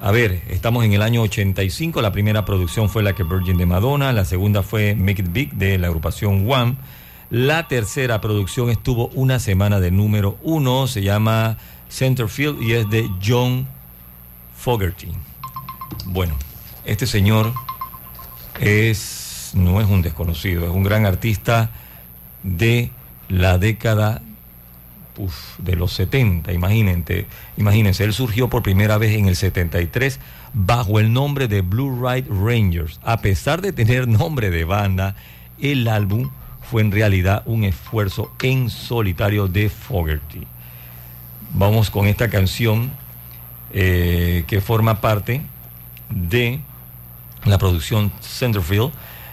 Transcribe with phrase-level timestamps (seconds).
[0.00, 2.02] A ver, estamos en el año 85.
[2.02, 4.12] La primera producción fue la que Virgin de Madonna.
[4.12, 6.76] La segunda fue Make It Big de la agrupación One.
[7.30, 10.86] La tercera producción estuvo una semana de número uno.
[10.86, 11.56] Se llama
[11.88, 13.66] Centerfield y es de John
[14.56, 15.08] Fogerty.
[16.04, 16.34] Bueno,
[16.84, 17.54] este señor
[18.60, 21.70] es, no es un desconocido, es un gran artista
[22.42, 22.90] de
[23.28, 24.20] la década
[25.58, 27.26] de los 70, imagínense,
[27.56, 30.20] imagínense, él surgió por primera vez en el 73
[30.52, 33.00] bajo el nombre de Blue Ride Rangers.
[33.02, 35.16] A pesar de tener nombre de banda,
[35.60, 36.30] el álbum
[36.70, 40.46] fue en realidad un esfuerzo en solitario de Fogerty.
[41.54, 42.90] Vamos con esta canción
[43.72, 45.42] eh, que forma parte
[46.10, 46.60] de
[47.44, 48.92] la producción Centerfield.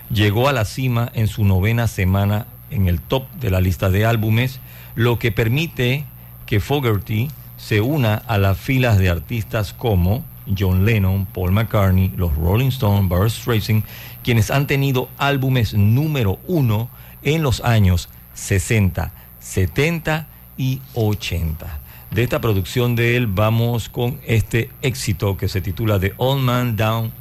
[0.09, 4.06] Llegó a la cima en su novena semana en el top de la lista de
[4.06, 4.59] álbumes
[4.96, 6.06] lo que permite
[6.46, 10.24] que Fogerty se una a las filas de artistas como
[10.58, 13.84] John Lennon, Paul McCartney, los Rolling Stones, Barbra Streisand,
[14.24, 16.90] quienes han tenido álbumes número uno
[17.22, 21.80] en los años 60, 70 y 80.
[22.12, 26.76] De esta producción de él vamos con este éxito que se titula The Old Man
[26.76, 27.12] Down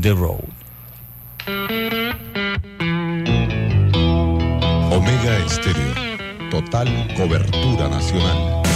[0.00, 0.44] the Road.
[4.90, 6.11] Omega Estéreo
[6.52, 6.86] Total
[7.16, 8.71] cobertura nacional.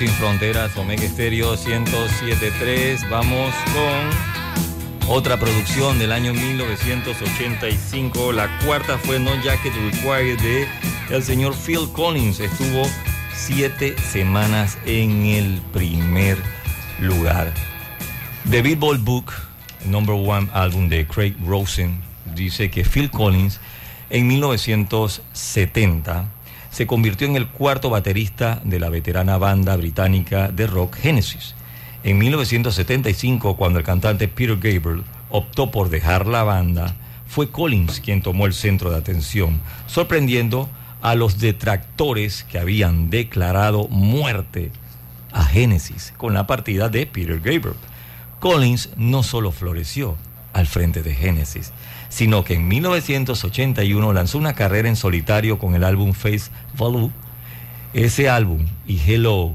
[0.00, 3.10] Sin Fronteras, Omega Estéreo 1073.
[3.10, 8.32] Vamos con otra producción del año 1985.
[8.32, 10.66] La cuarta fue No Jacket Required de
[11.10, 12.40] el señor Phil Collins.
[12.40, 12.84] Estuvo
[13.34, 16.38] siete semanas en el primer
[16.98, 17.52] lugar.
[18.50, 19.34] The Billboard Book,
[19.84, 22.00] number one álbum de Craig Rosen,
[22.34, 23.60] dice que Phil Collins
[24.08, 26.39] en 1970
[26.70, 31.54] se convirtió en el cuarto baterista de la veterana banda británica de rock Genesis.
[32.02, 36.94] En 1975, cuando el cantante Peter Gabriel optó por dejar la banda,
[37.26, 40.68] fue Collins quien tomó el centro de atención, sorprendiendo
[41.02, 44.72] a los detractores que habían declarado muerte
[45.32, 47.76] a Genesis con la partida de Peter Gabriel.
[48.38, 50.16] Collins no solo floreció
[50.52, 51.72] al frente de Genesis,
[52.10, 57.10] sino que en 1981 lanzó una carrera en solitario con el álbum Face Value.
[57.94, 59.54] Ese álbum y Hello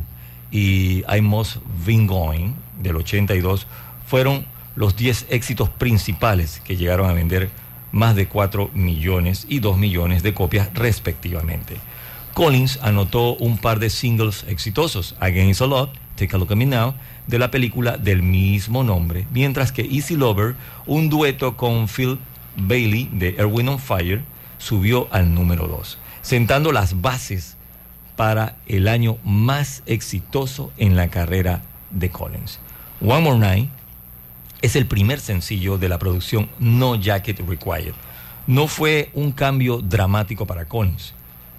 [0.50, 3.68] y I Must Been Going del 82
[4.08, 7.50] fueron los 10 éxitos principales que llegaron a vender
[7.92, 11.76] más de 4 millones y 2 millones de copias respectivamente.
[12.34, 16.66] Collins anotó un par de singles exitosos, Against a Lot, Take a Look at Me
[16.66, 16.94] Now,
[17.28, 20.56] de la película del mismo nombre, mientras que Easy Lover,
[20.86, 22.20] un dueto con Phil
[22.56, 24.22] Bailey de Erwin on Fire,
[24.58, 27.58] subió al número 2, sentando las bases
[28.16, 31.62] para el año más exitoso en la carrera
[31.92, 32.60] de Collins.
[33.02, 33.70] One More Night
[34.62, 37.94] es el primer sencillo de la producción No Jacket Required.
[38.48, 41.14] No fue un cambio dramático para Collins.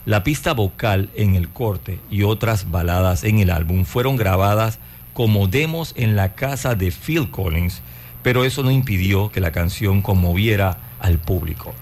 [0.06, 4.78] La pista vocal en el corte y otras baladas en el álbum fueron grabadas
[5.12, 7.82] como demos en la casa de Phil Collins,
[8.22, 11.74] pero eso no impidió que la canción conmoviera al público.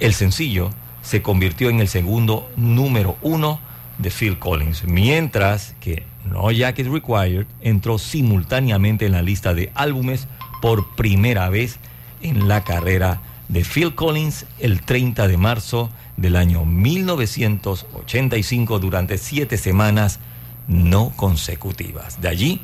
[0.00, 0.70] El sencillo
[1.02, 3.60] se convirtió en el segundo número uno
[3.98, 10.28] de Phil Collins, mientras que No Jacket Required entró simultáneamente en la lista de álbumes
[10.60, 11.78] por primera vez
[12.22, 19.56] en la carrera de Phil Collins el 30 de marzo del año 1985 durante siete
[19.56, 20.20] semanas
[20.66, 22.20] no consecutivas.
[22.20, 22.60] De allí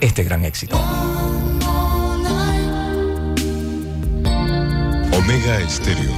[0.00, 0.80] este gran éxito.
[5.24, 6.12] Omega Estéreo.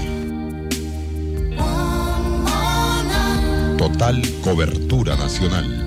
[3.76, 5.83] Total cobertura nacional.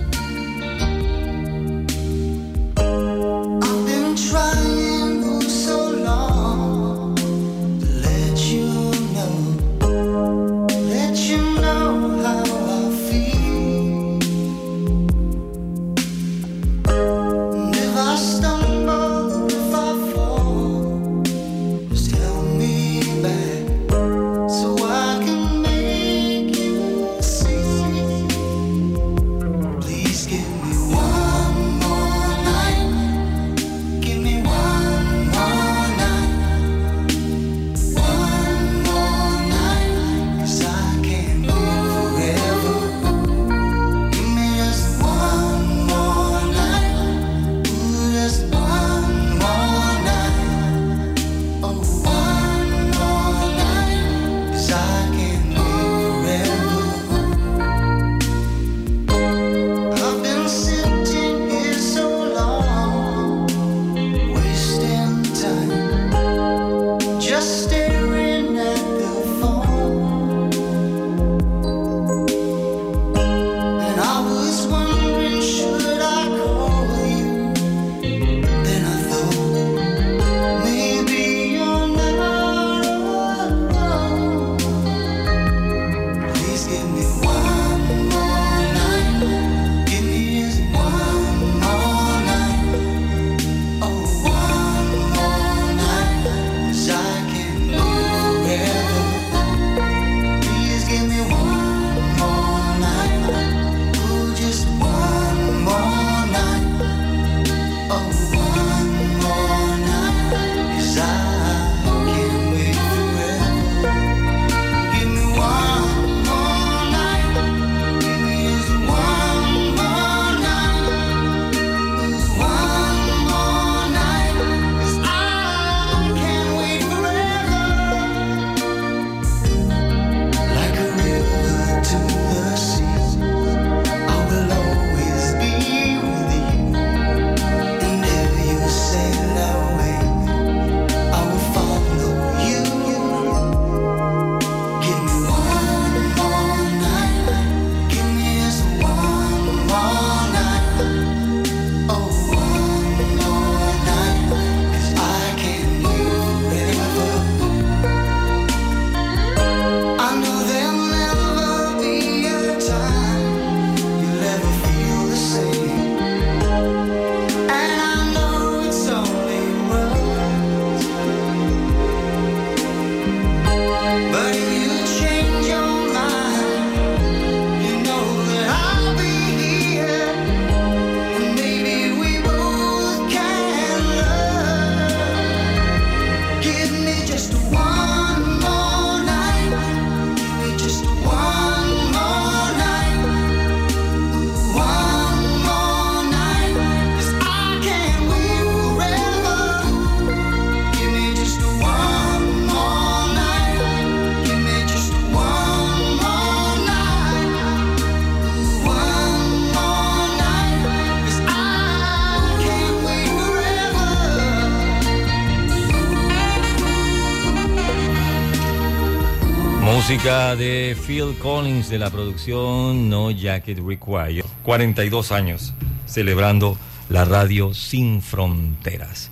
[220.07, 224.23] De Phil Collins de la producción No Jacket Required.
[224.43, 225.53] 42 años
[225.85, 229.11] celebrando la radio sin fronteras.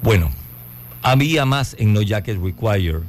[0.00, 0.30] Bueno,
[1.02, 3.00] había más en No Jacket Required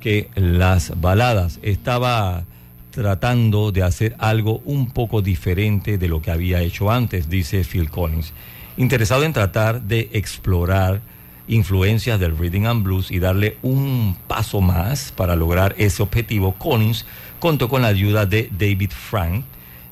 [0.00, 1.58] que las baladas.
[1.60, 2.44] Estaba
[2.90, 7.90] tratando de hacer algo un poco diferente de lo que había hecho antes, dice Phil
[7.90, 8.32] Collins.
[8.78, 11.02] Interesado en tratar de explorar
[11.50, 17.04] influencias del Reading and Blues y darle un paso más para lograr ese objetivo, Collins
[17.40, 19.44] contó con la ayuda de David Frank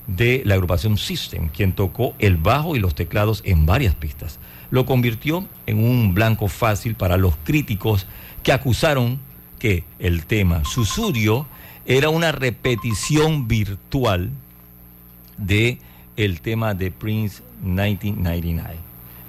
[0.07, 4.39] de la agrupación System, quien tocó el bajo y los teclados en varias pistas.
[4.71, 8.07] Lo convirtió en un blanco fácil para los críticos
[8.41, 9.19] que acusaron
[9.59, 11.45] que el tema Susurio
[11.85, 14.29] era una repetición virtual
[15.37, 15.79] de
[16.15, 18.77] el tema de Prince 1999.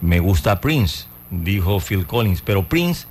[0.01, 3.07] Me gusta Prince, dijo Phil Collins, pero Prince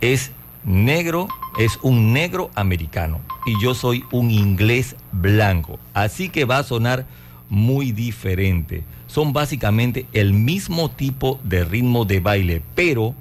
[0.00, 0.32] es
[0.64, 6.64] negro, es un negro americano y yo soy un inglés blanco, así que va a
[6.64, 7.06] sonar
[7.48, 8.82] muy diferente.
[9.06, 13.14] Son básicamente el mismo tipo de ritmo de baile, pero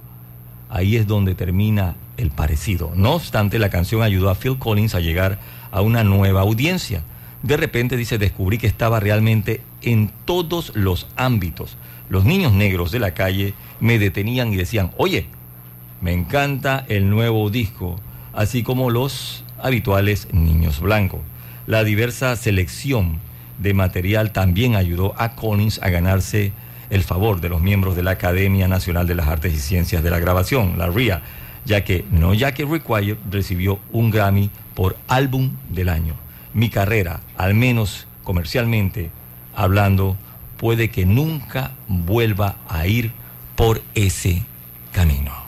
[0.69, 2.91] ahí es donde termina el parecido.
[2.95, 5.39] No obstante, la canción ayudó a Phil Collins a llegar
[5.71, 7.03] a una nueva audiencia.
[7.43, 11.77] De repente dice, descubrí que estaba realmente en todos los ámbitos.
[12.09, 15.27] Los niños negros de la calle me detenían y decían, oye,
[16.01, 17.99] me encanta el nuevo disco,
[18.33, 21.21] así como los habituales niños blancos.
[21.67, 23.19] La diversa selección
[23.57, 26.51] de material también ayudó a Collins a ganarse
[26.89, 30.11] el favor de los miembros de la Academia Nacional de las Artes y Ciencias de
[30.11, 31.21] la Grabación, la RIA,
[31.65, 36.13] ya que No Jacket Required recibió un Grammy por álbum del año.
[36.53, 39.09] Mi carrera, al menos comercialmente
[39.55, 40.15] hablando,
[40.57, 43.11] puede que nunca vuelva a ir
[43.55, 44.43] por ese
[44.91, 45.44] camino.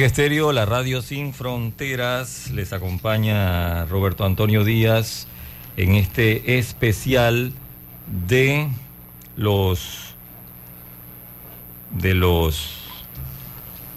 [0.00, 5.26] Omega Estéreo, la radio sin fronteras, les acompaña Roberto Antonio Díaz
[5.76, 7.52] en este especial
[8.06, 8.70] de
[9.36, 10.14] los
[11.90, 12.78] de los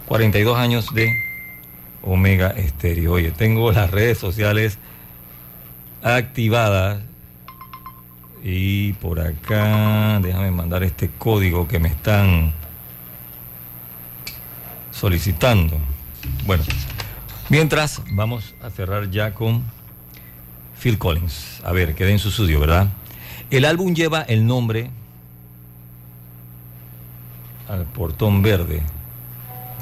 [0.04, 1.10] 42 años de
[2.02, 3.12] Omega Estéreo.
[3.14, 4.76] Oye, tengo las redes sociales
[6.02, 7.00] activadas
[8.42, 12.52] y por acá, déjame mandar este código que me están
[14.90, 15.93] solicitando.
[16.46, 16.64] Bueno,
[17.48, 19.64] mientras vamos a cerrar ya con
[20.80, 21.60] Phil Collins.
[21.64, 22.88] A ver, quede en su estudio, ¿verdad?
[23.50, 24.90] El álbum lleva el nombre
[27.68, 28.82] al portón verde.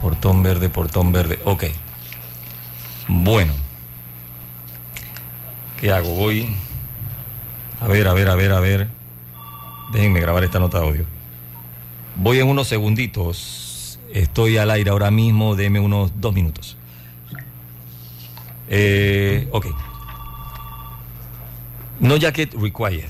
[0.01, 1.41] Portón verde, portón verde.
[1.45, 1.65] Ok.
[3.09, 3.53] Bueno.
[5.81, 6.15] ¿Qué hago?
[6.15, 6.55] Voy.
[7.81, 8.89] A ver, a ver, a ver, a ver.
[9.93, 11.07] Déjenme grabar esta nota de audio.
[12.17, 13.62] Voy en unos segunditos
[14.13, 16.77] Estoy al aire ahora mismo, deme unos dos minutos.
[18.69, 19.67] Eh, ok.
[22.01, 23.09] No Jacket Required.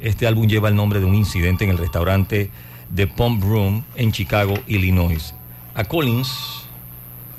[0.00, 2.50] Este álbum lleva el nombre de un incidente en el restaurante
[2.94, 5.32] The Pump Room en Chicago, Illinois.
[5.74, 6.66] A Collins,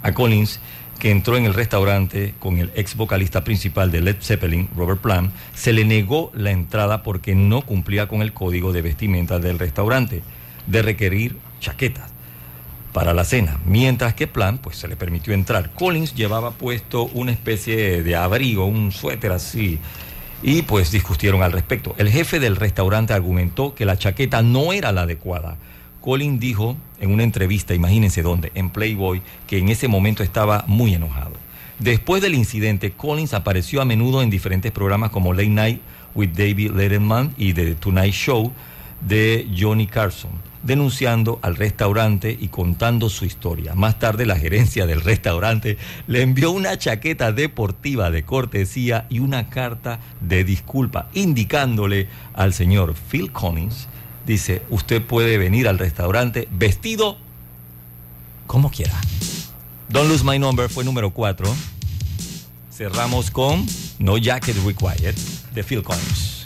[0.02, 0.62] a Collins,
[1.00, 5.34] que entró en el restaurante con el ex vocalista principal de Led Zeppelin, Robert Plant,
[5.54, 10.21] se le negó la entrada porque no cumplía con el código de vestimenta del restaurante
[10.67, 12.16] de requerir chaquetas
[12.93, 15.71] para la cena, mientras que Plan pues se le permitió entrar.
[15.73, 19.80] Collins llevaba puesto una especie de abrigo, un suéter así,
[20.41, 21.95] y pues discutieron al respecto.
[21.97, 25.58] El jefe del restaurante argumentó que la chaqueta no era la adecuada.
[26.02, 30.93] Collins dijo en una entrevista, imagínense dónde, en Playboy, que en ese momento estaba muy
[30.93, 31.34] enojado.
[31.80, 35.82] Después del incidente, Collins apareció a menudo en diferentes programas como Late Night
[36.15, 38.52] with David Letterman y The Tonight Show
[39.02, 43.73] de Johnny Carson denunciando al restaurante y contando su historia.
[43.73, 45.77] Más tarde la gerencia del restaurante
[46.08, 52.95] le envió una chaqueta deportiva de cortesía y una carta de disculpa, indicándole al señor
[53.10, 53.88] Phil Collins,
[54.25, 57.17] dice, usted puede venir al restaurante vestido
[58.45, 58.99] como quiera.
[59.88, 61.47] Don't Lose My Number fue número 4.
[62.73, 63.65] Cerramos con
[63.99, 65.15] No Jacket Required
[65.56, 66.37] de Phil Collins.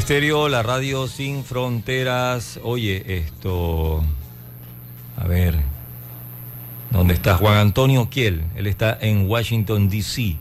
[0.00, 2.58] Estéreo, la radio sin fronteras.
[2.62, 4.02] Oye, esto.
[5.18, 5.60] A ver.
[6.90, 8.44] ¿Dónde está Juan Antonio Kiel?
[8.56, 10.38] Él está en Washington, D.C.,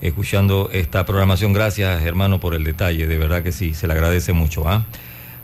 [0.00, 1.52] escuchando esta programación.
[1.52, 3.06] Gracias, hermano, por el detalle.
[3.06, 4.68] De verdad que sí, se le agradece mucho.
[4.68, 4.84] ¿ah?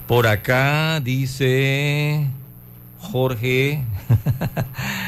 [0.08, 2.26] Por acá dice
[2.98, 3.84] Jorge.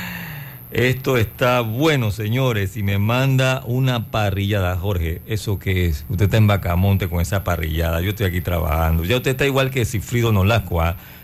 [0.77, 2.77] Esto está bueno, señores.
[2.77, 5.23] Y me manda una parrillada, Jorge.
[5.27, 6.05] ¿Eso qué es?
[6.11, 8.03] Usted está en Bacamonte con esa parrillada.
[8.03, 9.03] Yo estoy aquí trabajando.
[9.03, 10.83] Ya usted está igual que Cifrido Nolasco,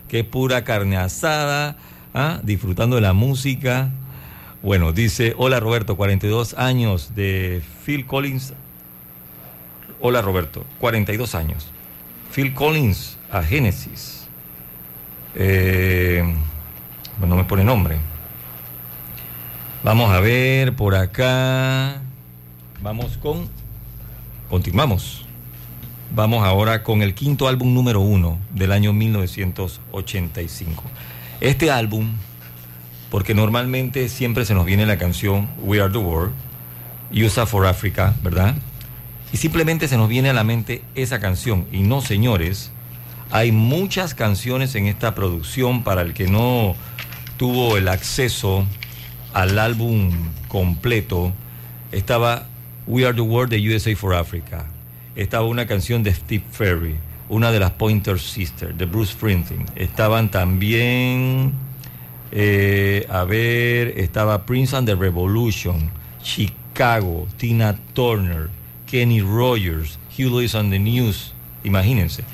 [0.09, 1.77] que es pura carne asada,
[2.15, 2.41] ¿ah?
[2.43, 3.91] disfrutando de la música.
[4.63, 8.55] Bueno, dice, hola Roberto, 42 años de Phil Collins.
[10.01, 11.69] Hola Roberto, 42 años.
[12.35, 14.29] Phil Collins a Genesis.
[15.35, 16.25] Eh,
[17.21, 18.12] no me pone nombre.
[19.85, 22.01] Vamos a ver por acá.
[22.83, 23.49] Vamos con.
[24.49, 25.25] Continuamos.
[26.15, 30.85] Vamos ahora con el quinto álbum número uno del año 1985.
[31.41, 32.13] Este álbum,
[33.11, 36.33] porque normalmente siempre se nos viene la canción We Are the World,
[37.11, 38.55] USA for Africa, ¿verdad?
[39.33, 41.67] Y simplemente se nos viene a la mente esa canción.
[41.73, 42.71] Y no, señores,
[43.33, 46.77] hay muchas canciones en esta producción para el que no
[47.37, 48.65] tuvo el acceso
[49.33, 50.11] al álbum
[50.49, 51.33] completo
[51.91, 52.47] estaba
[52.87, 54.67] We Are the World de USA for Africa.
[55.15, 56.97] Estaba una canción de Steve Ferry,
[57.29, 59.67] una de las Pointer Sisters, de Bruce Springsteen.
[59.77, 61.53] Estaban también,
[62.33, 65.91] eh, a ver, estaba Prince and the Revolution,
[66.23, 68.49] Chicago, Tina Turner,
[68.87, 71.33] Kenny Rogers, Hugh Lewis and the News.
[71.65, 72.25] Imagínense.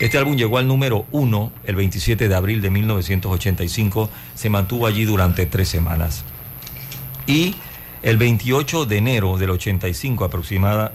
[0.00, 4.10] Este álbum llegó al número uno el 27 de abril de 1985.
[4.34, 6.24] Se mantuvo allí durante tres semanas.
[7.26, 7.54] Y
[8.02, 10.92] el 28 de enero del 85 aproximada,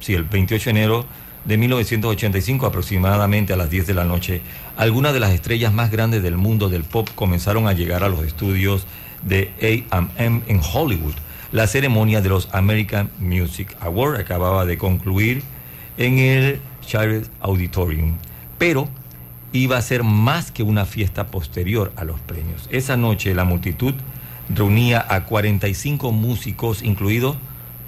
[0.00, 1.06] sí, el 28 de enero
[1.44, 4.42] de 1985 aproximadamente a las 10 de la noche,
[4.76, 8.24] algunas de las estrellas más grandes del mundo del pop comenzaron a llegar a los
[8.24, 8.86] estudios
[9.22, 9.52] de
[9.90, 11.14] AM en Hollywood.
[11.52, 15.42] La ceremonia de los American Music Awards acababa de concluir
[15.98, 18.16] en el Charles Auditorium,
[18.56, 18.88] pero
[19.52, 22.68] iba a ser más que una fiesta posterior a los premios.
[22.70, 23.94] Esa noche la multitud
[24.54, 27.36] reunía a 45 músicos, incluidos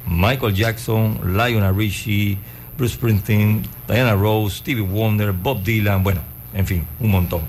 [0.06, 2.38] Michael Jackson, Lionel Richie,
[2.76, 6.20] Bruce Springsteen, Diana Rose, Stevie Wonder, Bob Dylan, bueno,
[6.54, 7.42] en fin, un montón.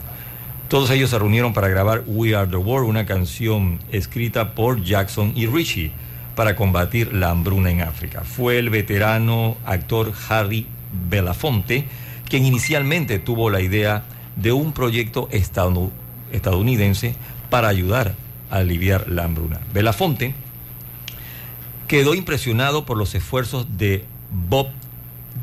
[0.67, 5.34] Todos ellos se reunieron para grabar We Are the World, una canción escrita por Jackson
[5.36, 5.91] y Richie
[6.36, 8.21] para combatir la hambruna en África.
[8.21, 10.65] Fue el veterano actor Harry
[11.10, 11.86] Belafonte
[12.34, 17.13] quien inicialmente tuvo la idea de un proyecto estadounidense
[17.52, 18.15] para ayudar
[18.60, 19.60] aliviar la hambruna.
[19.74, 20.34] Belafonte
[21.88, 24.68] quedó impresionado por los esfuerzos de Bob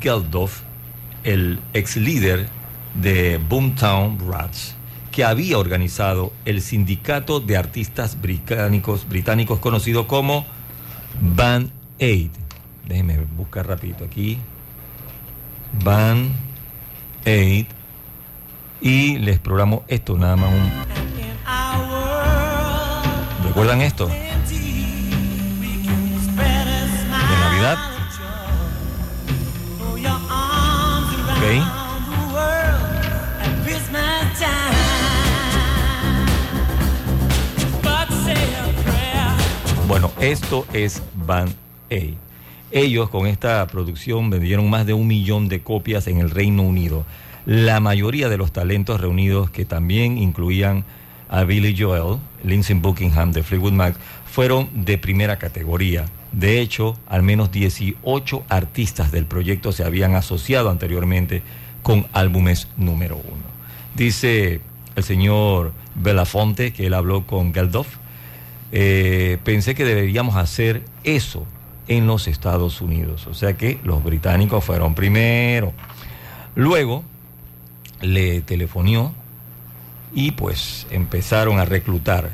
[0.01, 0.61] Geldof,
[1.25, 2.49] el ex líder
[2.95, 4.75] de Boomtown Rats,
[5.11, 10.47] que había organizado el sindicato de artistas británicos, británicos conocido como
[11.21, 11.71] Band
[12.01, 12.31] Aid.
[12.87, 14.39] Déjenme buscar rapidito aquí.
[15.85, 16.33] Band
[17.27, 17.67] Aid.
[18.81, 21.10] Y les programo esto, nada más un
[23.51, 24.07] ¿Recuerdan esto?
[24.07, 24.15] De
[27.41, 27.79] Navidad.
[31.27, 31.43] Ok.
[39.89, 41.53] Bueno, esto es Band
[41.91, 41.97] A.
[42.71, 47.05] Ellos con esta producción vendieron más de un millón de copias en el Reino Unido.
[47.47, 50.85] La mayoría de los talentos reunidos que también incluían
[51.29, 53.97] a Billy Joel, Lindsey Buckingham de Fleetwood Mac,
[54.31, 56.07] fueron de primera categoría.
[56.33, 61.43] De hecho, al menos 18 artistas del proyecto se habían asociado anteriormente
[61.83, 63.43] con álbumes número uno.
[63.95, 64.61] Dice
[64.97, 67.89] el señor Belafonte, que él habló con Geldof,
[68.73, 71.47] eh, pensé que deberíamos hacer eso
[71.89, 73.27] en los Estados Unidos.
[73.27, 75.73] O sea que los británicos fueron primero.
[76.55, 77.03] Luego
[78.01, 79.13] le telefonió
[80.13, 82.31] y pues empezaron a reclutar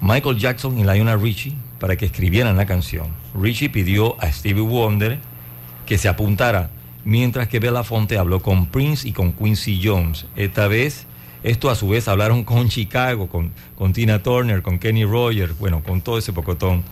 [0.00, 3.08] Michael Jackson y Lionel Richie para que escribieran la canción.
[3.34, 5.18] Richie pidió a Stevie Wonder
[5.86, 6.70] que se apuntara,
[7.04, 10.26] mientras que Belafonte habló con Prince y con Quincy Jones.
[10.36, 11.06] Esta vez,
[11.42, 15.82] esto a su vez hablaron con Chicago, con, con Tina Turner, con Kenny Rogers, bueno,
[15.82, 16.82] con todo ese pocotón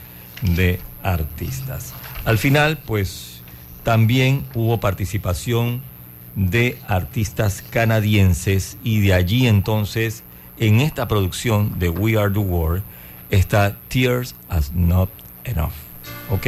[0.42, 1.94] de artistas.
[2.24, 3.42] Al final, pues
[3.82, 5.82] también hubo participación
[6.34, 10.22] de artistas canadienses y de allí entonces
[10.58, 12.82] en esta producción de We Are the World
[13.30, 15.10] está Tears As Not
[15.44, 15.72] Enough.
[16.30, 16.46] ¿Ok?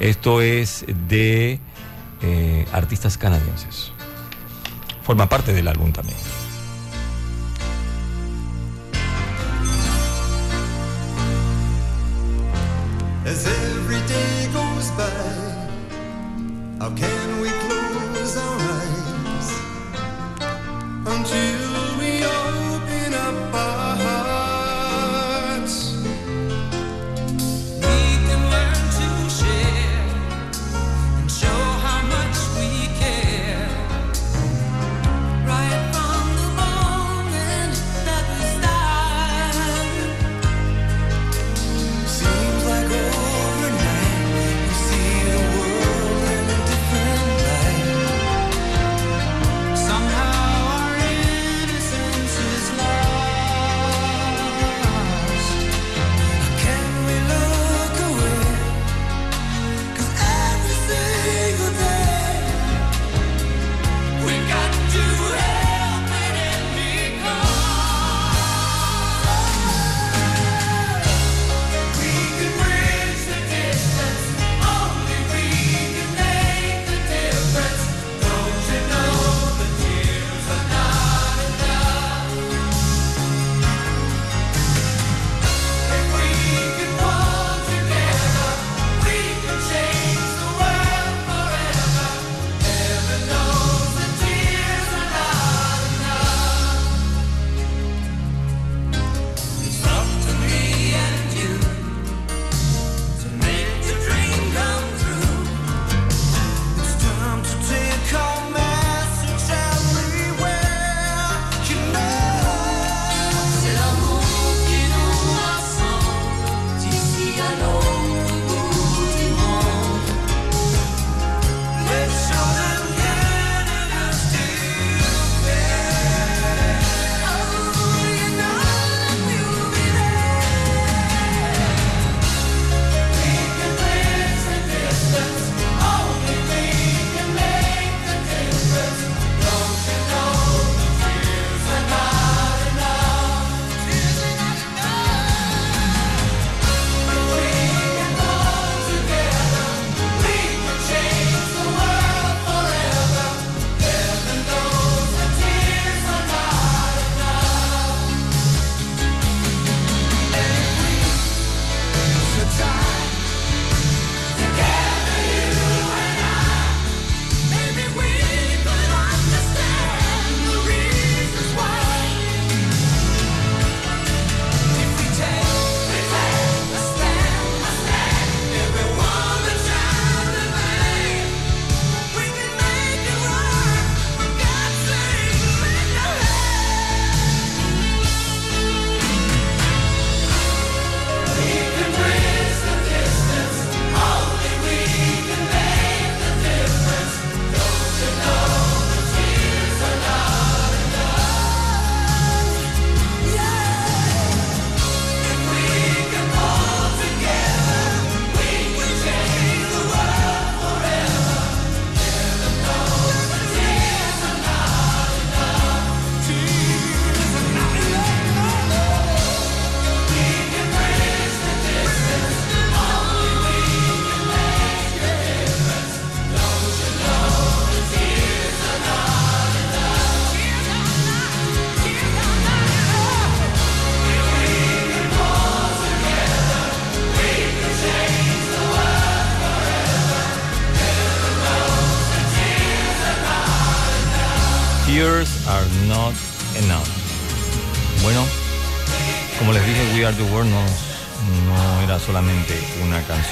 [0.00, 1.60] Esto es de
[2.22, 3.92] eh, artistas canadienses.
[5.02, 6.16] Forma parte del álbum también.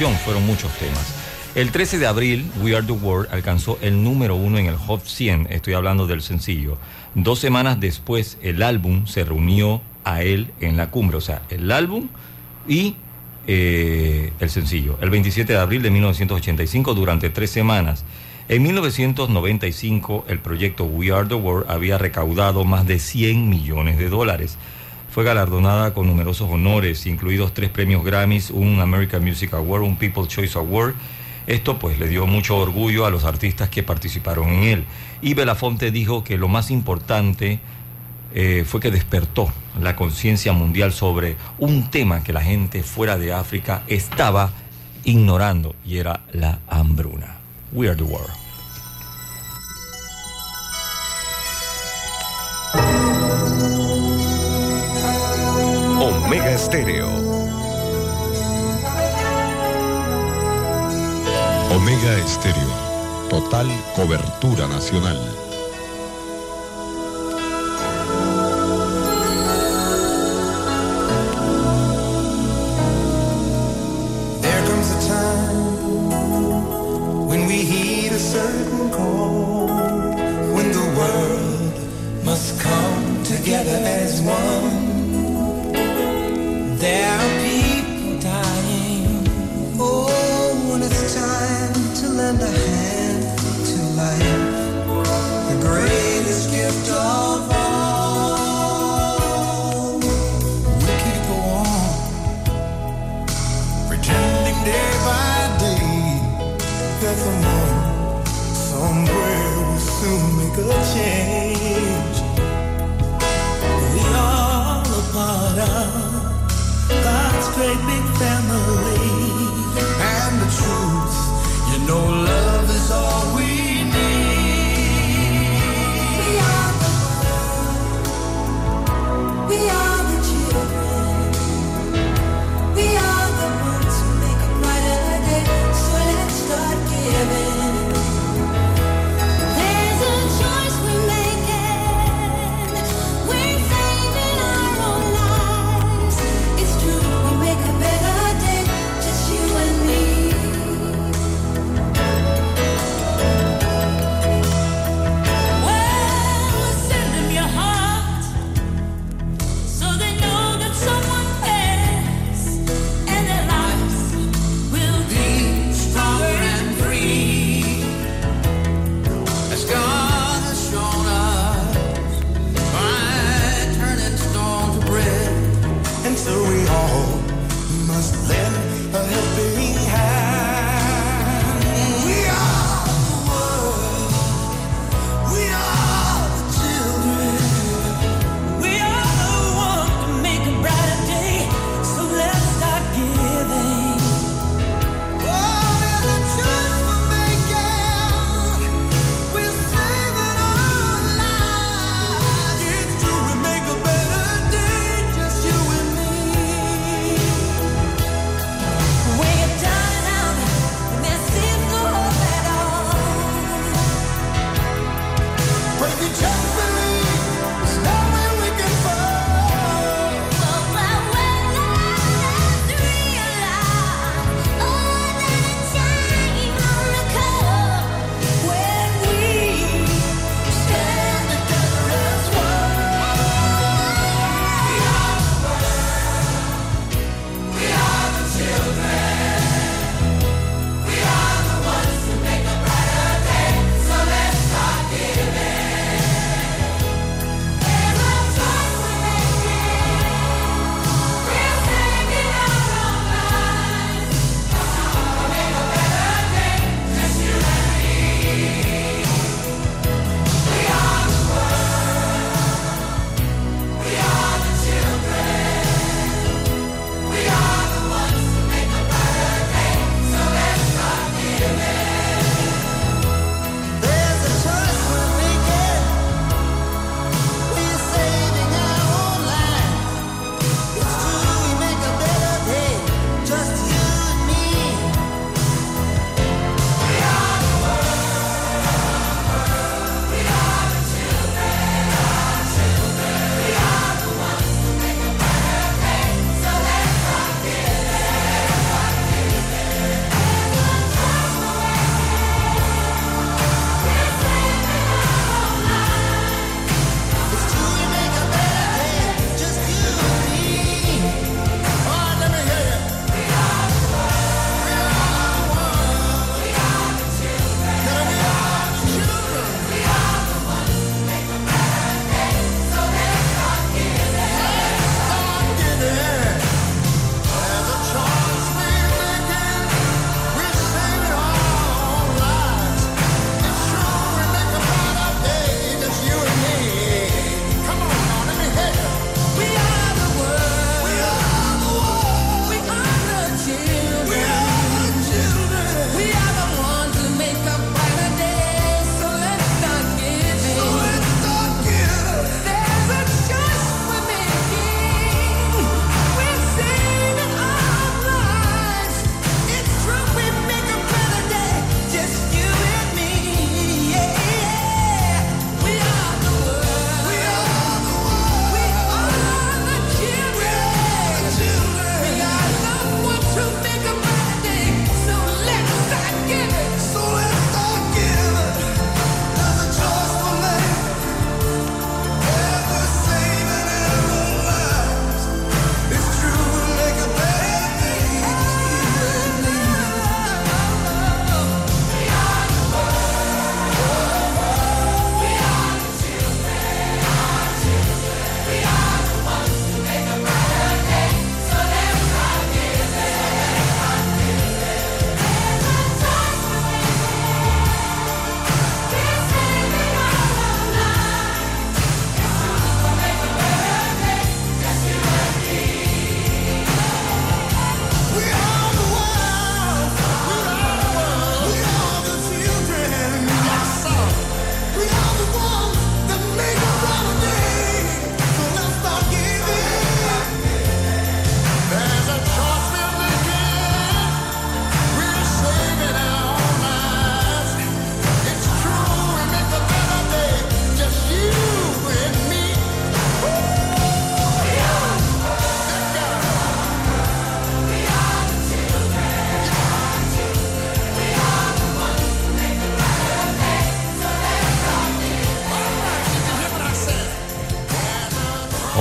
[0.08, 1.14] fueron muchos temas.
[1.54, 5.04] El 13 de abril, We Are the World alcanzó el número uno en el Hot
[5.04, 6.78] 100, estoy hablando del sencillo.
[7.14, 11.70] Dos semanas después, el álbum se reunió a él en la cumbre, o sea, el
[11.70, 12.08] álbum
[12.66, 12.94] y
[13.46, 14.96] eh, el sencillo.
[15.02, 18.04] El 27 de abril de 1985, durante tres semanas.
[18.48, 24.08] En 1995, el proyecto We Are the World había recaudado más de 100 millones de
[24.08, 24.56] dólares.
[25.10, 30.28] Fue galardonada con numerosos honores, incluidos tres premios Grammys, un American Music Award, un People's
[30.28, 30.94] Choice Award.
[31.46, 34.84] Esto pues le dio mucho orgullo a los artistas que participaron en él.
[35.20, 37.58] Y Belafonte dijo que lo más importante
[38.32, 43.32] eh, fue que despertó la conciencia mundial sobre un tema que la gente fuera de
[43.32, 44.52] África estaba
[45.02, 47.38] ignorando y era la hambruna.
[47.72, 48.49] We are the world.
[56.30, 57.08] Omega Estéreo.
[61.74, 62.70] Omega Estéreo.
[63.28, 63.66] Total
[63.96, 65.49] cobertura nacional.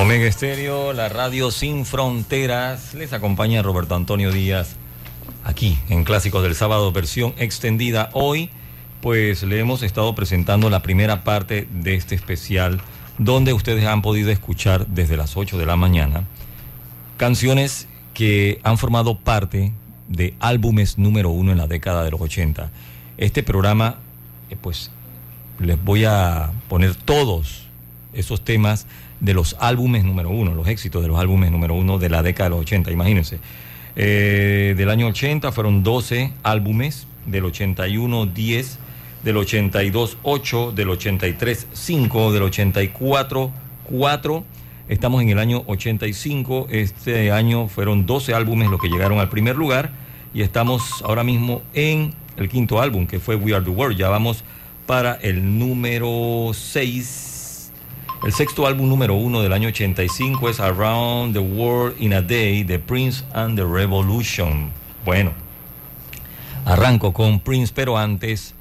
[0.10, 2.96] Omega la radio sin fronteras.
[2.96, 4.76] Les acompaña Roberto Antonio Díaz
[5.44, 8.10] aquí en Clásicos del Sábado, versión extendida.
[8.14, 8.50] Hoy,
[9.02, 12.82] pues le hemos estado presentando la primera parte de este especial,
[13.20, 16.24] donde ustedes han podido escuchar desde las 8 de la mañana
[17.18, 19.74] canciones que han formado parte
[20.08, 22.72] de álbumes número uno en la década de los 80.
[23.18, 23.98] Este programa,
[24.50, 24.90] eh, pues
[25.60, 27.68] les voy a poner todos
[28.14, 28.88] esos temas
[29.20, 32.50] de los álbumes número uno, los éxitos de los álbumes número uno de la década
[32.50, 33.40] de los 80, imagínense.
[33.96, 38.80] Eh, del año 80 fueron 12 álbumes, del 81 10,
[39.24, 43.52] del 82 8, del 83 5, del 84
[43.84, 44.44] 4.
[44.88, 49.56] Estamos en el año 85, este año fueron 12 álbumes los que llegaron al primer
[49.56, 49.92] lugar
[50.34, 53.98] y estamos ahora mismo en el quinto álbum que fue We Are the World.
[53.98, 54.44] Ya vamos
[54.88, 57.29] para el número 6
[58.26, 62.64] el sexto álbum número uno del año 85 es Around the World in a Day
[62.64, 64.72] de Prince and the Revolution.
[65.06, 65.32] Bueno,
[66.66, 68.56] arranco con Prince, pero antes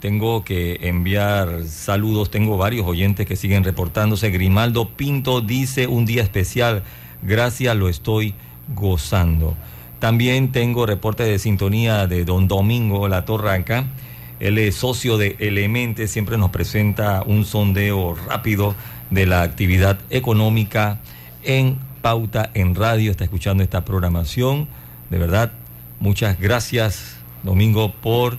[0.00, 2.30] tengo que enviar saludos.
[2.30, 4.30] Tengo varios oyentes que siguen reportándose.
[4.30, 6.82] Grimaldo Pinto dice un día especial.
[7.22, 8.34] Gracias, lo estoy
[8.74, 9.56] gozando.
[9.98, 13.86] También tengo reporte de sintonía de Don Domingo La Torraca.
[14.40, 18.74] Él es socio de Elemente, siempre nos presenta un sondeo rápido
[19.10, 20.98] de la actividad económica
[21.44, 23.10] en Pauta en Radio.
[23.10, 24.66] Está escuchando esta programación.
[25.10, 25.52] De verdad,
[25.98, 28.38] muchas gracias, Domingo, por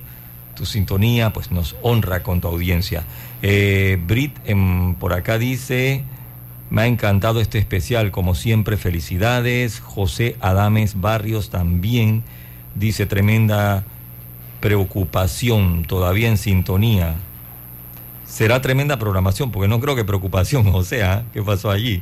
[0.56, 3.04] tu sintonía, pues nos honra con tu audiencia.
[3.44, 6.04] Eh, Brit em, por acá dice,
[6.72, 9.80] me ha encantado este especial, como siempre, felicidades.
[9.80, 12.24] José Adames Barrios también
[12.76, 13.84] dice, tremenda
[14.62, 17.16] preocupación, todavía en sintonía.
[18.26, 22.02] Será tremenda programación, porque no creo que preocupación, o sea, ¿qué pasó allí?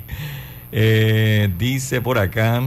[0.72, 2.62] Eh, dice por acá,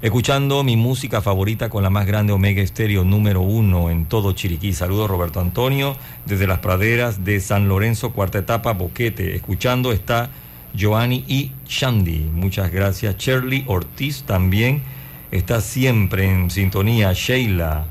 [0.00, 4.72] escuchando mi música favorita con la más grande Omega Estéreo número uno en todo Chiriquí.
[4.72, 9.36] Saludos Roberto Antonio, desde las praderas de San Lorenzo, cuarta etapa, Boquete.
[9.36, 10.30] Escuchando está
[10.78, 12.30] Joanny y Shandy.
[12.32, 13.18] Muchas gracias.
[13.18, 14.82] Shirley Ortiz también
[15.30, 17.12] está siempre en sintonía.
[17.12, 17.86] Sheila.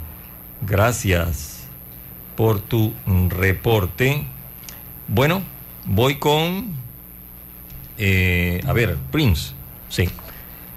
[0.66, 1.64] Gracias
[2.36, 2.94] por tu
[3.30, 4.24] reporte.
[5.08, 5.42] Bueno,
[5.86, 6.74] voy con,
[7.98, 9.52] eh, a ver, Prince,
[9.90, 10.10] sí.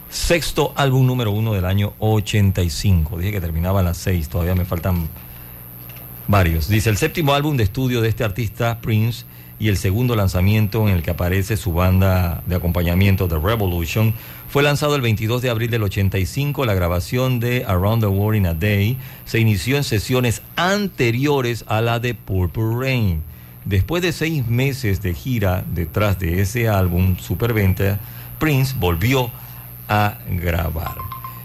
[0.09, 3.19] Sexto álbum número uno del año 85.
[3.19, 5.09] Dije que terminaba a las seis, todavía me faltan
[6.27, 6.69] varios.
[6.69, 9.25] Dice, el séptimo álbum de estudio de este artista, Prince,
[9.59, 14.15] y el segundo lanzamiento en el que aparece su banda de acompañamiento, The Revolution,
[14.49, 16.65] fue lanzado el 22 de abril del 85.
[16.65, 21.81] La grabación de Around the World in a Day se inició en sesiones anteriores a
[21.81, 23.23] la de Purple Rain.
[23.65, 27.99] Después de seis meses de gira detrás de ese álbum superventa,
[28.39, 29.31] Prince volvió
[29.89, 30.97] a grabar.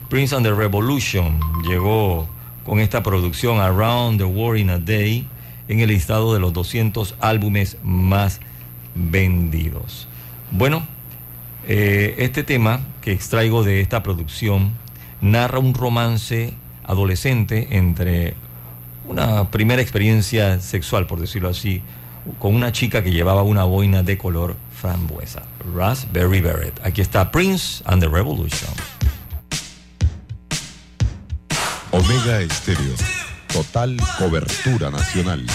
[0.10, 2.28] Prince and the Revolution llegó
[2.64, 5.28] con esta producción Around the World in a Day
[5.68, 8.40] en el listado de los 200 álbumes más
[8.94, 10.08] vendidos.
[10.52, 10.86] Bueno,
[11.68, 14.72] eh, este tema que extraigo de esta producción
[15.22, 16.54] narra un romance
[16.84, 18.34] adolescente entre
[19.08, 21.82] una primera experiencia sexual, por decirlo así,
[22.40, 25.44] con una chica que llevaba una boina de color frambuesa,
[25.76, 26.80] Raspberry Beret.
[26.86, 28.72] Aquí está Prince and the Revolution.
[31.92, 32.96] Omega Estéreo.
[33.52, 35.46] Total cobertura nacional.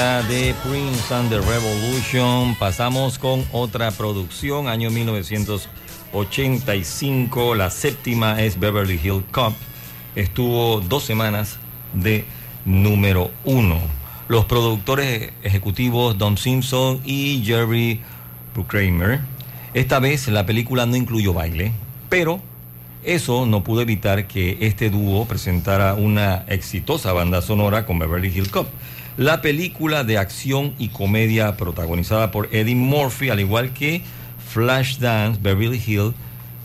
[0.00, 2.54] De Prince and the Revolution.
[2.54, 7.54] Pasamos con otra producción, año 1985.
[7.54, 9.52] La séptima es Beverly Hill Cop.
[10.14, 11.58] Estuvo dos semanas
[11.92, 12.24] de
[12.64, 13.78] número uno.
[14.28, 18.00] Los productores ejecutivos Don Simpson y Jerry
[18.54, 19.20] Bruckheimer.
[19.74, 21.72] Esta vez la película no incluyó baile,
[22.08, 22.40] pero
[23.02, 28.50] eso no pudo evitar que este dúo presentara una exitosa banda sonora con Beverly Hill
[28.50, 28.66] Cop.
[29.16, 34.02] La película de acción y comedia protagonizada por Eddie Murphy, al igual que
[34.50, 36.14] Flashdance, Beverly Hill,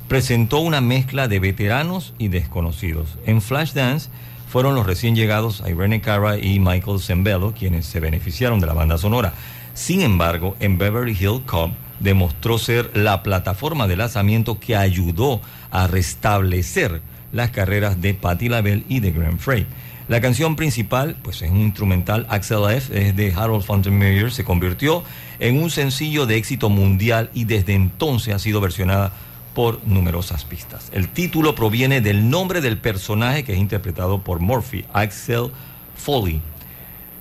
[0.08, 3.18] presentó una mezcla de veteranos y desconocidos.
[3.26, 4.10] En Flashdance
[4.48, 8.98] fueron los recién llegados Irene Cara y Michael Zembello quienes se beneficiaron de la banda
[8.98, 9.34] sonora.
[9.74, 15.42] Sin embargo, en Beverly Hill Cop demostró ser la plataforma de lanzamiento que ayudó
[15.72, 19.66] a restablecer las carreras de Patti LaBelle y de Graham Frey.
[20.08, 25.04] La canción principal, pues es un instrumental Axel F, es de Harold Faltermeyer, se convirtió
[25.40, 29.12] en un sencillo de éxito mundial y desde entonces ha sido versionada
[29.56, 30.90] por numerosas pistas.
[30.92, 35.50] El título proviene del nombre del personaje que es interpretado por Murphy, Axel
[35.96, 36.40] Foley.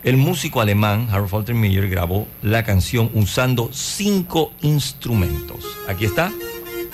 [0.02, 5.64] El músico alemán Harold Faltermeyer grabó la canción usando cinco instrumentos.
[5.88, 6.30] Aquí está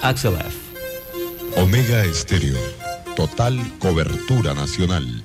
[0.02, 1.60] Axel F.
[1.60, 2.58] Omega Estéreo.
[3.16, 5.24] Total cobertura nacional.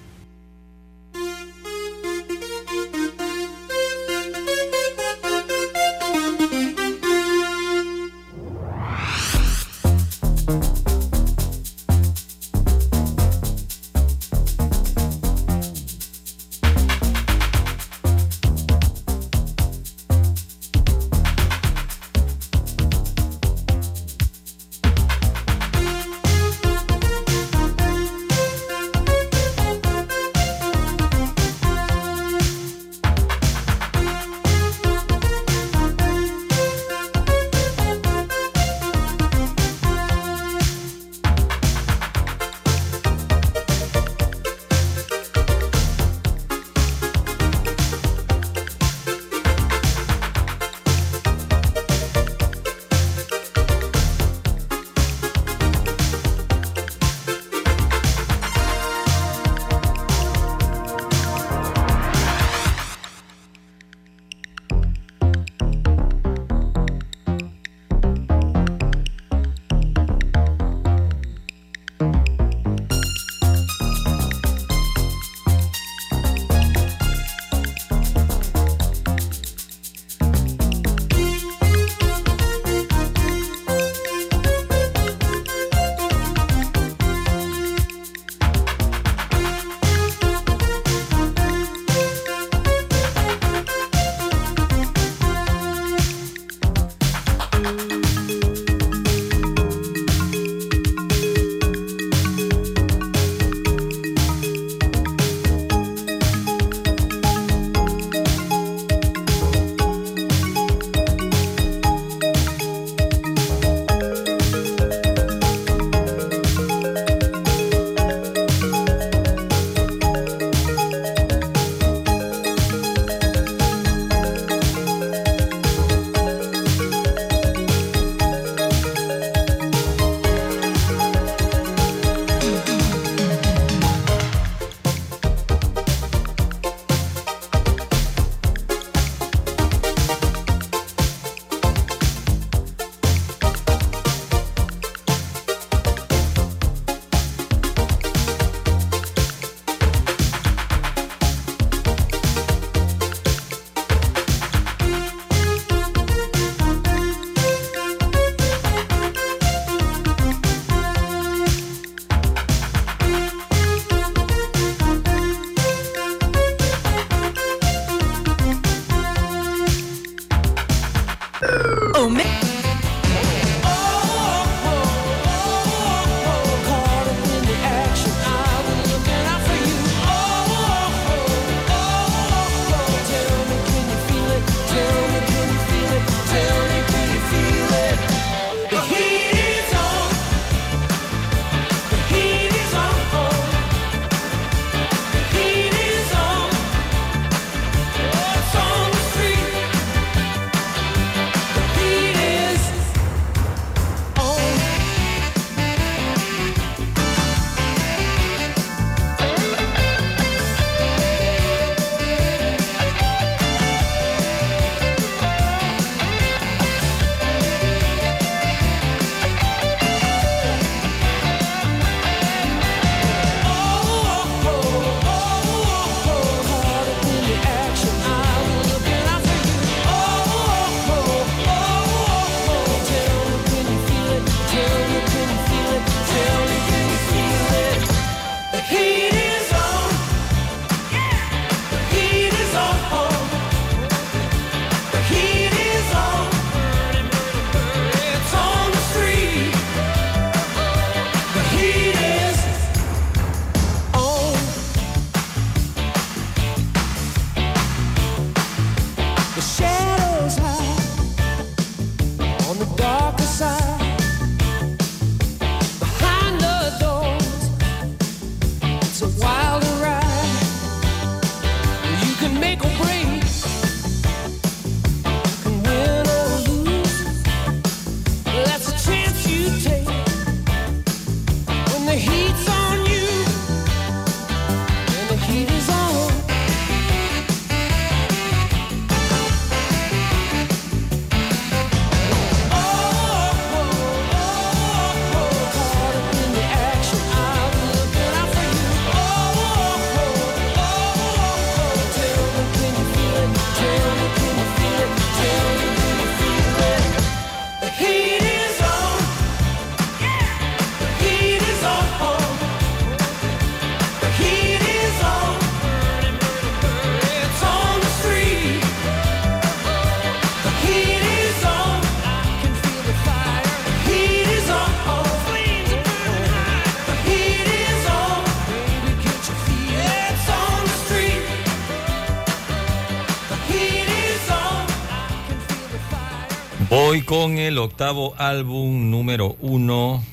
[337.18, 340.04] Con el octavo álbum número uno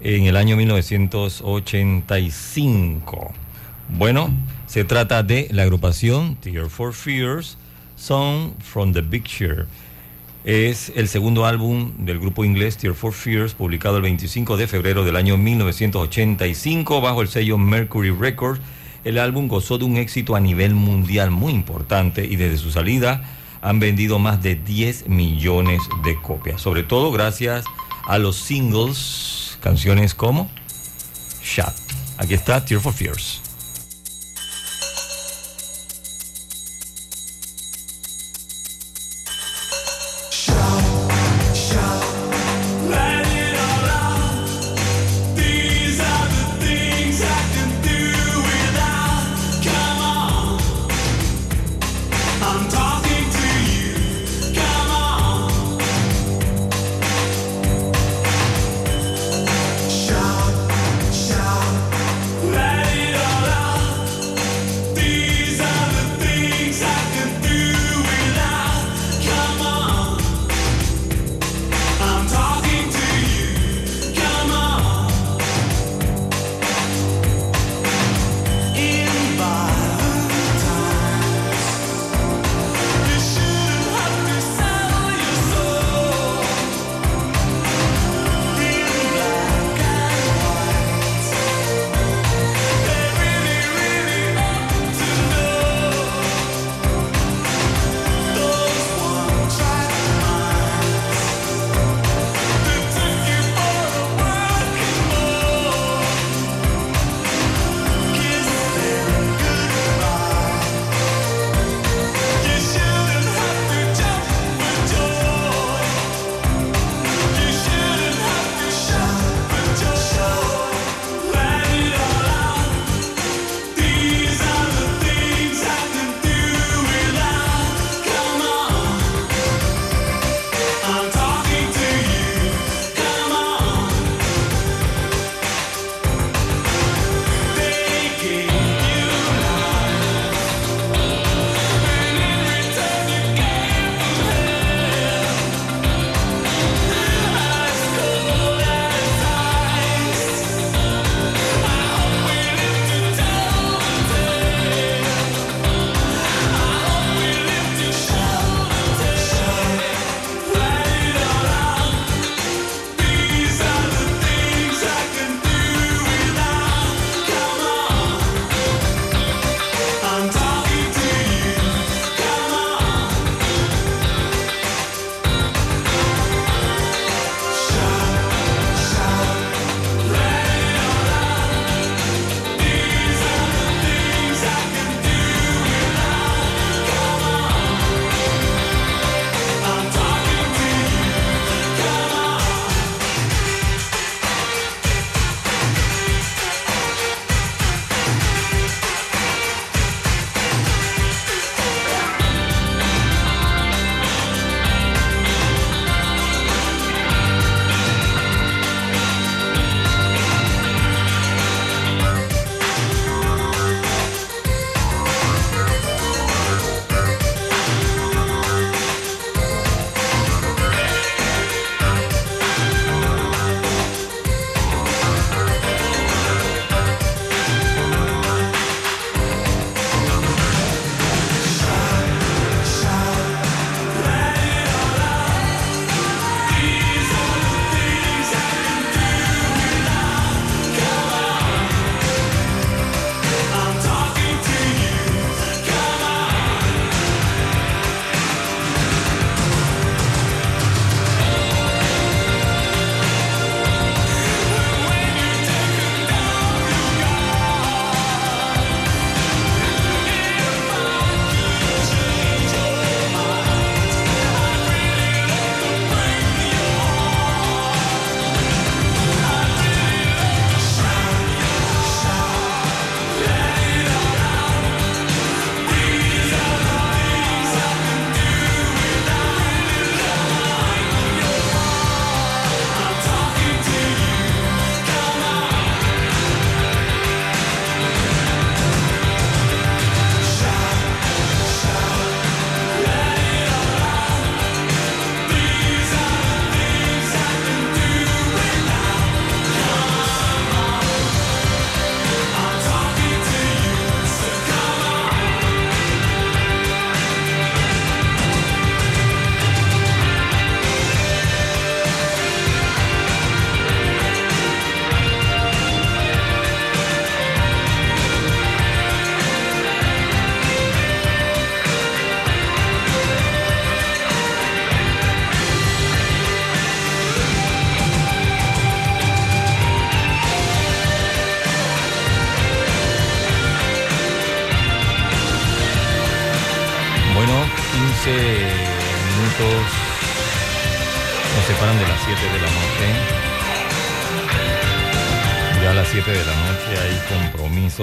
[0.00, 3.34] en el año 1985.
[3.90, 4.30] Bueno,
[4.66, 7.58] se trata de la agrupación Tear for Fears,
[7.96, 9.66] Song from the Share.
[10.46, 15.04] Es el segundo álbum del grupo inglés Tear for Fears, publicado el 25 de febrero
[15.04, 18.62] del año 1985 bajo el sello Mercury Records.
[19.04, 23.22] El álbum gozó de un éxito a nivel mundial muy importante y desde su salida
[23.62, 27.64] han vendido más de 10 millones de copias, sobre todo gracias
[28.06, 30.50] a los singles, canciones como
[31.42, 31.74] Shot.
[32.18, 33.49] Aquí está Tear for Fears.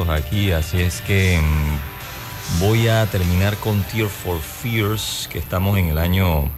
[0.09, 5.87] Aquí, así es que mm, voy a terminar con Tear for Fears, que estamos en
[5.87, 6.49] el año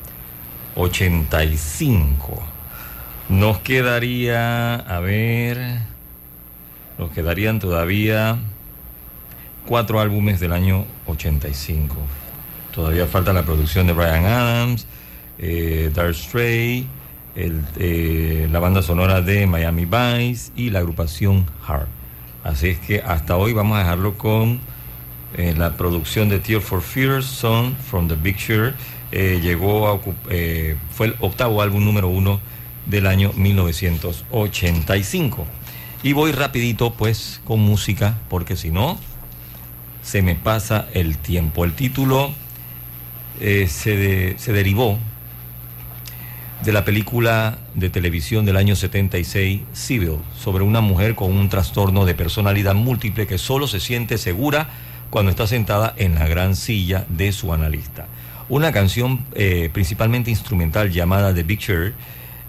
[0.75, 2.41] 85.
[3.29, 5.79] Nos quedaría, a ver,
[6.97, 8.37] nos quedarían todavía
[9.65, 11.95] cuatro álbumes del año 85.
[12.73, 14.85] Todavía falta la producción de Brian Adams,
[15.37, 16.87] eh, Dark Stray,
[17.35, 21.98] el, eh, la banda sonora de Miami Vice y la agrupación Heart.
[22.43, 24.61] Así es que hasta hoy vamos a dejarlo con
[25.35, 28.37] eh, la producción de Tear for Fears, Song from the Big.
[29.11, 32.39] Eh, llegó a eh, fue el octavo álbum número uno
[32.85, 35.45] del año 1985.
[36.01, 38.97] Y voy rapidito pues con música, porque si no,
[40.01, 41.65] se me pasa el tiempo.
[41.65, 42.31] El título
[43.39, 44.97] se, se derivó
[46.63, 52.05] de la película de televisión del año 76, Civil, sobre una mujer con un trastorno
[52.05, 54.67] de personalidad múltiple que solo se siente segura
[55.09, 58.07] cuando está sentada en la gran silla de su analista.
[58.49, 61.61] Una canción eh, principalmente instrumental llamada The Big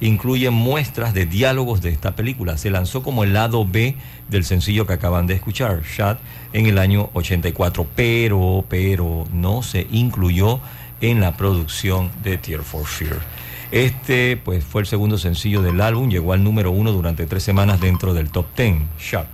[0.01, 2.59] incluye muestras de diálogos de esta película.
[2.59, 3.95] Se lanzó como el lado B
[4.29, 6.19] del sencillo que acaban de escuchar, Shot,
[6.53, 10.59] en el año 84, pero, pero no se incluyó
[11.01, 13.40] en la producción de Tear for Fear.
[13.73, 17.81] Este pues fue el segundo sencillo del álbum, llegó al número uno durante tres semanas
[17.81, 19.27] dentro del top 10, Shot.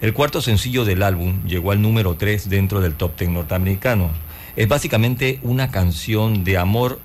[0.00, 4.10] El cuarto sencillo del álbum llegó al número 3 dentro del top 10 norteamericano.
[4.54, 7.00] Es básicamente una canción de amor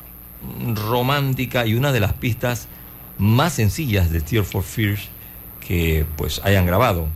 [0.75, 2.67] romántica y una de las pistas
[3.17, 5.09] más sencillas de Tear for Fears
[5.65, 7.07] que pues hayan grabado.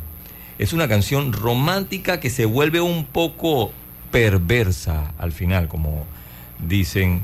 [0.57, 3.71] Es una canción romántica que se vuelve un poco
[4.09, 6.07] perversa al final, como
[6.57, 7.21] dicen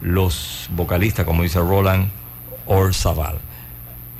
[0.00, 2.10] los vocalistas, como dice Roland
[2.66, 3.38] Orzabal.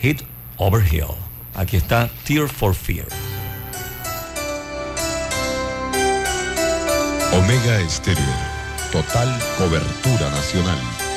[0.00, 0.22] Hit
[0.56, 1.14] over hill.
[1.54, 3.06] Aquí está Tear for Fear.
[7.32, 8.24] Omega Estéreo.
[8.92, 11.07] Total cobertura nacional.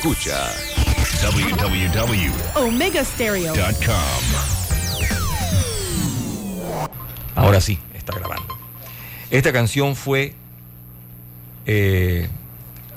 [0.00, 0.48] Escucha.
[1.30, 3.52] www.com Omega Stereo.
[7.34, 8.56] Ahora sí, está grabando.
[9.30, 10.32] Esta canción fue
[11.66, 12.28] eh,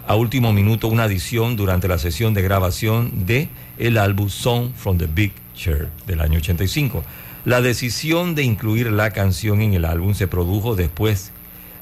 [0.07, 4.97] a último minuto una adición durante la sesión de grabación de el álbum Song from
[4.97, 7.03] the Big Chair del año 85.
[7.43, 11.33] La decisión de incluir la canción en el álbum se produjo después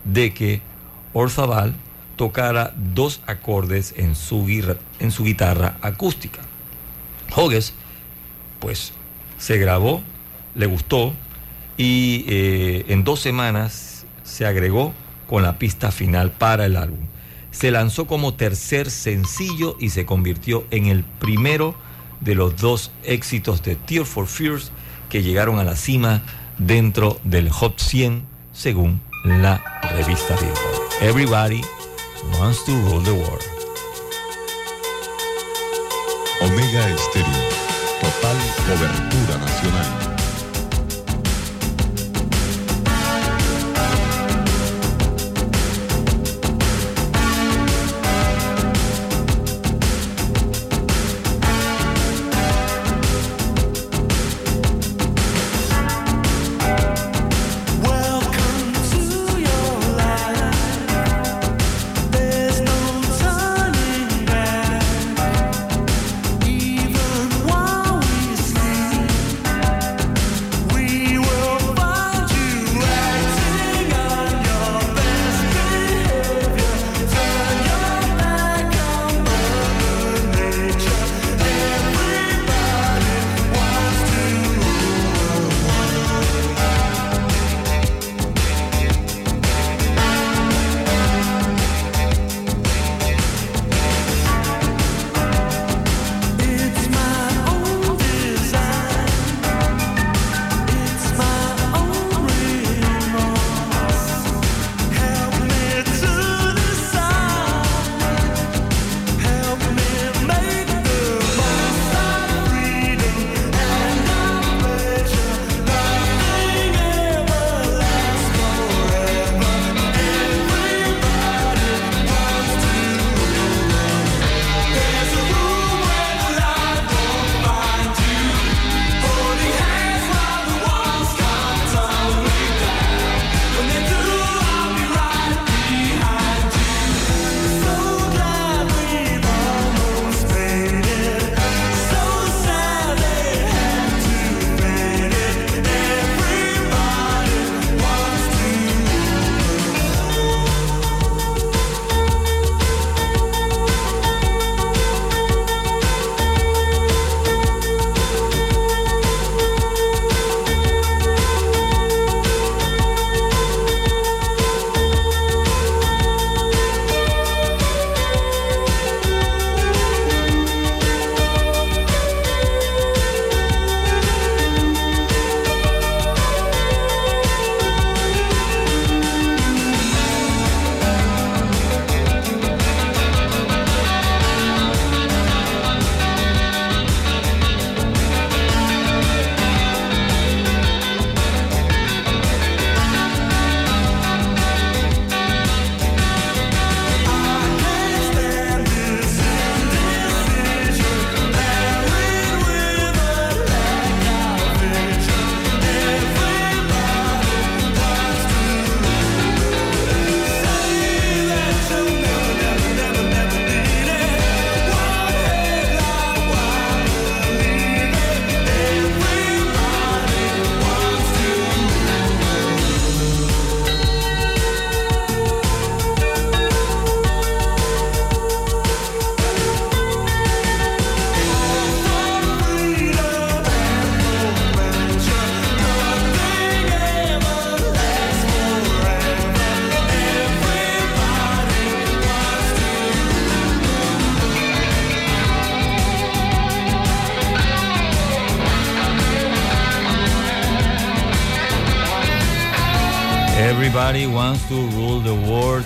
[0.03, 0.61] de que
[1.13, 1.75] Orzabal
[2.15, 4.47] tocara dos acordes en su,
[4.99, 6.41] en su guitarra acústica.
[7.35, 7.73] Hogges,
[8.59, 8.93] pues,
[9.37, 10.01] se grabó,
[10.55, 11.13] le gustó
[11.77, 14.93] y eh, en dos semanas se agregó
[15.27, 17.07] con la pista final para el álbum.
[17.51, 21.75] Se lanzó como tercer sencillo y se convirtió en el primero
[22.19, 24.71] de los dos éxitos de Tear for Fears
[25.09, 26.21] que llegaron a la cima
[26.57, 29.63] dentro del Hot 100 según la
[29.95, 31.01] revista Billboard.
[31.01, 31.61] Everybody
[32.39, 33.43] wants to rule the world.
[36.41, 37.49] Omega Estéreo.
[38.01, 40.10] Total cobertura nacional.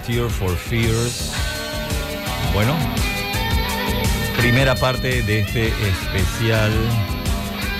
[0.06, 1.34] Tear for Fears.
[2.53, 2.76] Bueno,
[4.38, 6.72] primera parte de este especial.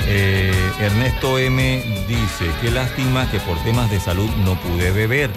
[0.08, 5.30] Eh, Ernesto M dice, qué lástima que por temas de salud no pude beber.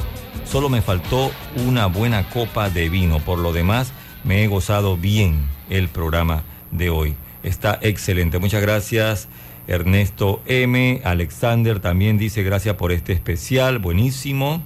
[0.45, 1.31] Solo me faltó
[1.67, 3.21] una buena copa de vino.
[3.21, 3.93] Por lo demás,
[4.25, 5.47] me he gozado bien.
[5.69, 7.15] el programa de hoy.
[7.43, 8.39] Está excelente.
[8.39, 9.29] Muchas gracias.
[9.67, 11.03] Ernesto M.
[11.05, 13.79] Alexander también dice gracias por este especial.
[13.79, 14.63] Buenísimo.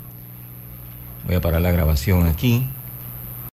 [1.24, 2.66] Voy a parar la grabación aquí.